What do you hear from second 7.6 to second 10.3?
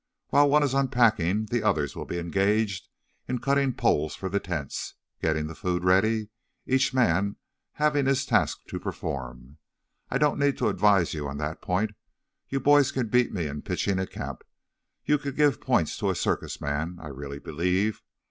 having his task to perform. I